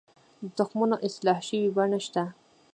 [0.43, 2.23] د تخمونو اصلاح شوې بڼې شته؟